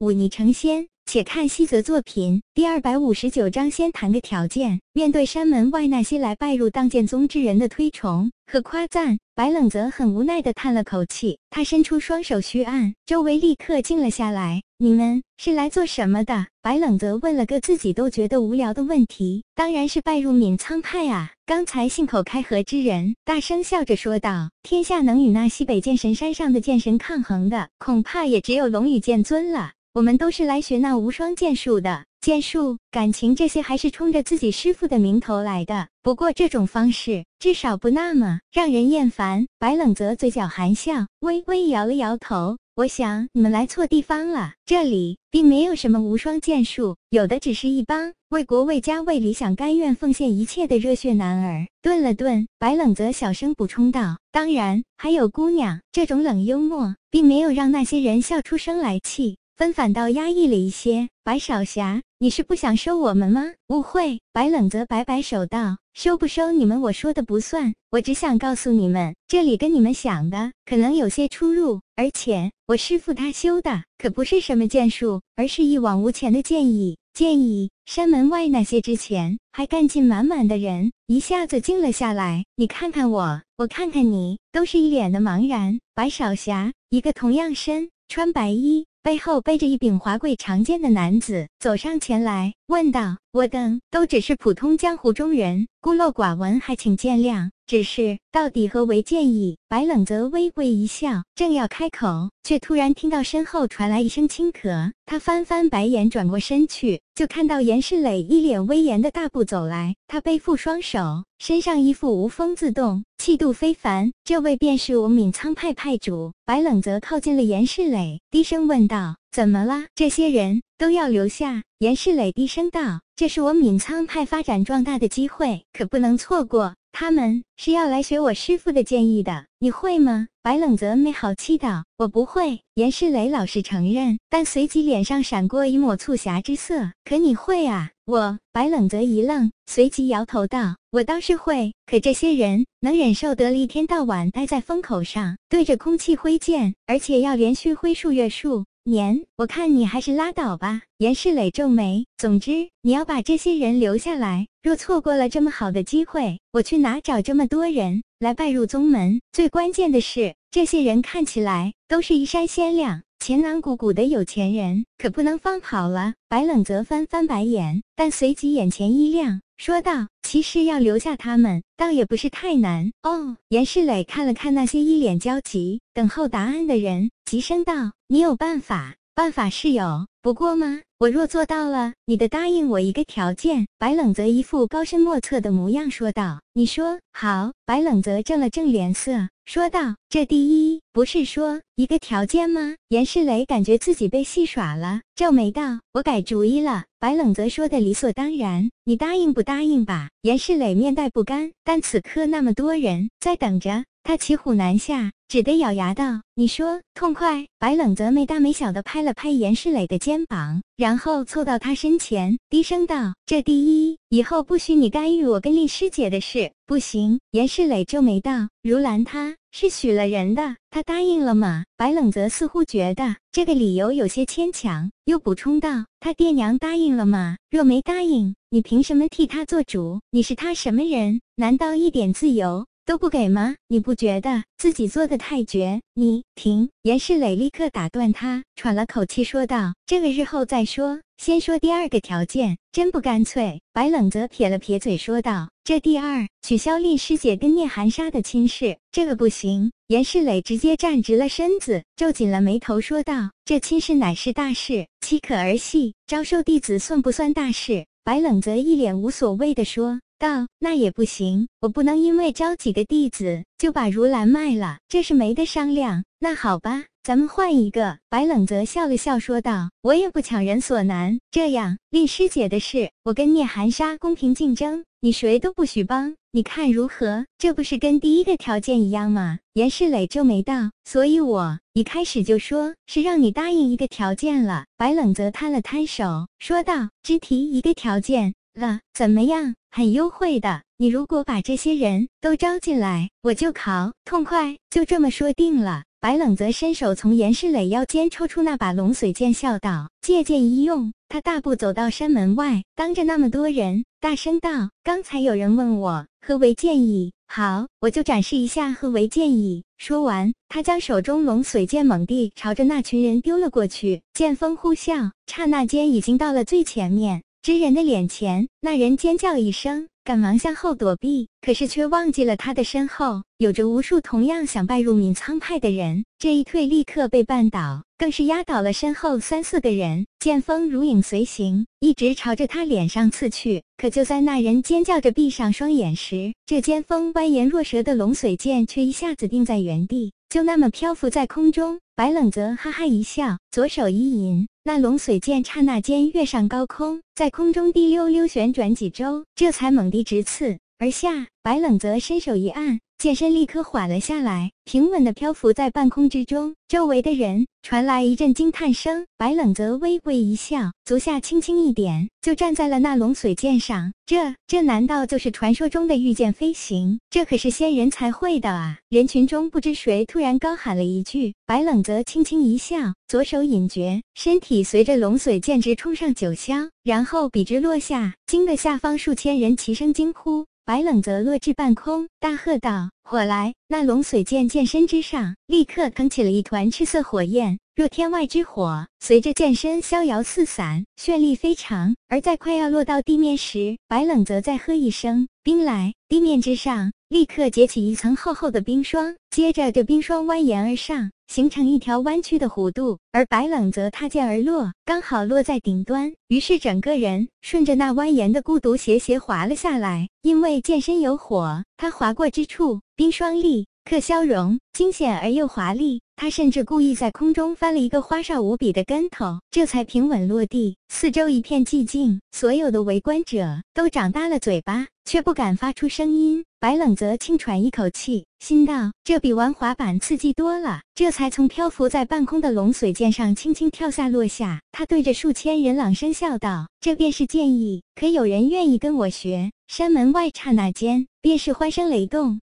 [0.00, 0.88] 忤逆成仙。
[1.12, 4.80] 且看西泽作品第二百五十九章，先谈个条件。
[4.92, 11.36] 面对山门外那些来拜入荡剑宗之人的推崇和夸赞，白冷泽很无奈地叹了口气。
[11.50, 14.62] 他伸出双手虚按，周围立刻静了下来。
[14.78, 16.46] 你们是来做什么的？
[16.62, 19.42] 白冷泽问了个自己都觉得无聊的问题。
[19.56, 21.32] 当然是拜入闵苍派啊！
[21.44, 35.88] 刚才信口开河之人大声笑着说道：“天下能与那西北剑神山上的剑神抗衡的，恐怕也只有龙羽剑尊了。”我们都是来学那无双剑术的，剑术、感情这些还是冲着自己师傅的名头来的。
[36.02, 39.46] 不过这种方式至少不那么让人厌烦。
[39.58, 42.58] 白冷泽嘴角含笑，微微摇了摇头。
[42.76, 51.66] 我想你们来错地方了，这里并没有什么无双剑术，有的只是一帮为国为家为理想甘愿奉献一切的热血男儿。
[51.82, 59.36] 顿了顿，白冷泽小声补充道：“当然还有姑娘。”这种冷幽默并没有让那些人笑出声来气。
[59.60, 61.10] 分反倒压抑了一些。
[61.22, 63.44] 白少侠，你是不想收我们吗？
[63.68, 64.18] 误会。
[64.32, 67.74] 白冷泽摆摆手道：“收不收你们，我说的不算。
[67.90, 71.82] 我只想告诉你们，这里跟你们想的可能有些出入。
[71.94, 76.96] 而且我师傅他修的可不是什么剑术，而是一往无前的剑意。
[77.12, 82.46] 剑意。”山门外那些之前还干劲满满的人一下子静了下来。
[82.56, 85.80] 你看看我，我看看你，都是一脸的茫然。
[85.94, 88.86] 白少侠，一个同样身穿白衣。
[89.02, 97.50] 背后背着一柄华贵长剑的男子走上前来，问道：“我等都只是普通江湖中人，孤陋寡闻，还请见谅。
[97.70, 104.90] 只是到底何为剑意？”白冷泽微微一笑，正要开口，却突然听到身后传来一声轻咳。
[105.06, 109.94] 他翻翻白眼，转过身去，就看到严世磊一脸威严的大步走来。
[110.08, 114.10] 他背负双手，身上衣服无风自动，气度非凡。
[114.24, 116.32] 这位便是我闵苍派派主。
[116.44, 119.84] 白冷泽靠近了严世磊，低声问道：“怎么了？
[119.94, 126.74] 这些人都要留下？”严世磊低声道：“这是我闵苍派发展壮大的机会，可不能错过。
[126.92, 136.92] 他们是要来学我师傅的剑意的，你会吗？”白冷泽没好气道：“我不会。”严世磊老实承认，但随即脸上闪过一抹促狭之色。
[137.04, 149.24] “可你会啊？”我白冷泽一愣，随即摇头道：“我倒是会，可这些人能忍受得了一天到晚待在风口上，对着空气挥剑，而且要连续挥数月数年？
[149.36, 154.46] 我看你还是拉倒吧。”严世磊皱眉：“总之，你要把这些人留下来。
[154.62, 159.20] 若错过了这么好的机会，我去哪找这么多人来拜入宗门？
[159.32, 166.14] 最关键的是，这些人看起来都是衣衫鲜亮。”钱囊鼓鼓的有钱人可不能放跑了。
[166.26, 178.96] 白冷泽翻翻白眼，但随即眼前一亮，说道：“其实要留下他们，倒也不是太难。”哦，严世磊看了看那些一脸焦急等候答案的人，急声道：“你有办法？
[179.14, 180.80] 办法是有，不过吗？
[180.98, 189.28] 我若做到了，你得答应我一个条件。”白冷泽一副高深莫测的模样说道：“你说好。”白冷泽正了正脸色。
[189.52, 203.84] 说道：“这第一不是说一个条件吗？”严世磊感觉自己被戏耍了，皱眉道：“我改主意了。”白冷泽说的理所当然：“你答应不答应吧？”严世磊面带不甘，但此刻那么多人在等着。
[204.02, 217.20] 他骑虎难下，只得咬牙道：“你说痛快。”白冷泽没大没小的拍了拍严世磊的肩膀，然后凑到他身前，低声道：“这第一，以后不许你干预我跟丽师姐的事。”不行。
[217.32, 227.36] 严世磊皱眉道：“如兰他是许了人的，他答应了吗？”白冷泽似乎觉得这个理由有些牵强，又补充道：“他爹娘答应了吗？
[227.50, 230.00] 若没答应，你凭什么替他做主？
[230.10, 231.20] 你是他什么人？
[231.36, 233.54] 难道一点自由？”都不给吗？
[233.68, 235.80] 你不觉得自己做的太绝？
[235.94, 236.68] 你停！
[236.82, 255.94] 严世磊立刻打断他，喘了口气说道：“这个日后再说，先说第二个条件，真不干脆。”白冷泽撇了撇嘴说道：“这第二，取消令师姐跟聂寒沙的亲事，这个不行。”严世磊直接站直了身子，皱紧了眉头说道：“这亲事乃是大事，岂可儿戏？
[256.08, 260.00] 招收弟子算不算大事？”白冷泽一脸无所谓的说。
[260.20, 266.04] 道那也不行，我不能因为招几个弟子就把如兰卖了，这是没得商量。
[266.18, 267.96] 那好吧，咱们换一个。
[268.10, 277.24] 白冷泽笑了笑说道：“我也不强人所难，这样令师姐的事，我跟聂寒沙公平竞争，你谁都不许帮，你看如何？
[277.38, 289.54] 这不是跟第一个条件一样吗？”严世磊皱眉道：“所以我一开始就说是让你答应一个条件了。”白冷泽摊了摊手说道：“只提一个条件。”了，怎么样？
[289.70, 290.62] 很优惠的。
[290.76, 294.56] 你如果把这些人都招进来，我就考痛快。
[294.70, 295.84] 就这么说定了。
[296.00, 318.48] 白冷则伸手从严世磊腰间抽出那把龙髓剑，笑道：“借剑一用。”他大步走到山门外，当着那么多人，大声道：“刚才有人问我何为剑意，好，我就展示一下何为剑意。”说完，他将手中龙髓剑猛地朝着那群人丢了过去，剑锋呼啸，刹那间已经到了最前面之人的脸前。
[318.60, 319.88] 那人尖叫一声。
[320.02, 326.04] 赶忙向后躲避，可是却忘记了他的身后有着无数同样想拜入闵苍派的人。
[326.18, 330.06] 这一退，立刻被绊倒，更是压倒了身后三四个人。
[330.18, 333.62] 剑锋如影随形，一直朝着他脸上刺去。
[333.76, 341.80] 可就在那人尖叫着闭上双眼时，这尖锋蜿蜒若蛇的龙髓剑却一下子定在原地，就那么漂浮在空中。
[341.96, 344.46] 白冷泽哈哈一笑，左手一引。
[344.62, 351.26] 那龙髓剑刹那间跃上高空，在空中滴溜溜旋转几周，这才猛地直刺而下。
[351.42, 356.54] 白冷泽伸手一按，剑身立刻缓了下来，平稳的漂浮在半空之中。
[356.68, 359.06] 周围的人传来一阵惊叹声。
[359.16, 363.90] 白冷则微微一笑，足下轻轻一点，就站在了那龙髓剑上。
[364.04, 367.00] 这这难道就是传说中的御剑飞行？
[367.08, 368.76] 这可是仙人才会的啊！
[368.90, 371.32] 人群中不知谁突然高喊了一句。
[371.46, 372.76] 白冷则轻轻一笑，
[373.08, 380.44] 左手引诀，身体随着龙髓剑直冲上九霄，然后笔直落下，惊得下方数千人齐声惊呼。
[380.64, 391.96] 白冷则落至半空，大喝道：“火来！”那龙髓剑剑身之上立刻腾起了一团赤色火焰，若天外之火，随着剑身逍遥四散，绚丽非常。
[392.08, 401.10] 而在快要落到地面时，白冷则再喝一声：“冰来！”地面之上立刻结起一层厚厚的冰霜，接着这冰霜蜿蜒而上。
[401.26, 406.12] 形成一条弯曲的弧度，而白冷则踏剑而落，刚好落在顶端。
[406.28, 410.08] 于是整个人顺着那蜿蜒的孤独斜斜滑了下来。
[410.22, 416.00] 因为剑身有火，他划过之处，冰霜立刻消融，惊险而又华丽。
[416.16, 420.76] 他甚至故意在空中翻了一个花哨无比的跟头，这才平稳落地。
[420.88, 426.44] 四周一片寂静，所有的围观者都长大了嘴巴，却不敢发出声音。
[426.60, 430.82] 白冷则轻喘一口气，心道：这比玩滑板刺激多了。
[430.94, 434.60] 这才从漂浮在半空的龙髓剑上轻轻跳下落下。
[434.70, 442.40] 他对着数千人朗声笑道：“这便是剑意，可有人愿意跟我学？”山门外刹那间便是欢声雷动。